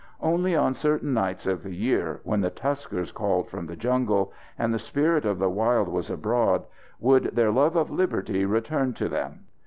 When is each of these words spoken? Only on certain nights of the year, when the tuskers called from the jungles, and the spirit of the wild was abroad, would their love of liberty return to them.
Only 0.23 0.55
on 0.55 0.73
certain 0.73 1.13
nights 1.13 1.45
of 1.45 1.61
the 1.61 1.75
year, 1.75 2.21
when 2.23 2.41
the 2.41 2.49
tuskers 2.49 3.11
called 3.11 3.49
from 3.51 3.67
the 3.67 3.75
jungles, 3.75 4.29
and 4.57 4.73
the 4.73 4.79
spirit 4.79 5.25
of 5.25 5.37
the 5.37 5.47
wild 5.47 5.87
was 5.87 6.09
abroad, 6.09 6.63
would 6.99 7.25
their 7.35 7.51
love 7.51 7.75
of 7.75 7.91
liberty 7.91 8.43
return 8.43 8.95
to 8.95 9.07
them. 9.07 9.41